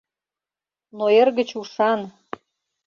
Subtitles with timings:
[0.97, 2.01] Но эргыч ушан.